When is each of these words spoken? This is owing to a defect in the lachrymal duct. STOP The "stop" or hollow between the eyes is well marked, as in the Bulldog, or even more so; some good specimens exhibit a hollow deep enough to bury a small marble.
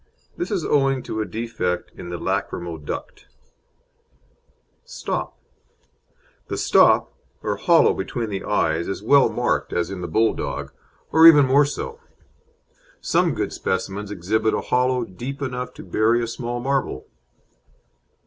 This 0.35 0.49
is 0.49 0.65
owing 0.65 1.03
to 1.03 1.21
a 1.21 1.25
defect 1.27 1.91
in 1.95 2.09
the 2.09 2.17
lachrymal 2.17 2.79
duct. 2.79 3.27
STOP 4.83 5.37
The 6.47 6.57
"stop" 6.57 7.13
or 7.43 7.57
hollow 7.57 7.93
between 7.93 8.31
the 8.31 8.43
eyes 8.43 8.87
is 8.87 9.03
well 9.03 9.29
marked, 9.29 9.71
as 9.73 9.91
in 9.91 10.01
the 10.01 10.07
Bulldog, 10.07 10.71
or 11.11 11.27
even 11.27 11.45
more 11.45 11.65
so; 11.65 11.99
some 12.99 13.35
good 13.35 13.53
specimens 13.53 14.09
exhibit 14.09 14.55
a 14.55 14.61
hollow 14.61 15.03
deep 15.03 15.39
enough 15.39 15.71
to 15.75 15.83
bury 15.83 16.23
a 16.23 16.27
small 16.27 16.59
marble. 16.59 17.05